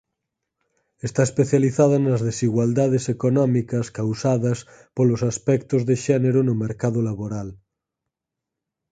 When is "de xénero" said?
5.89-6.39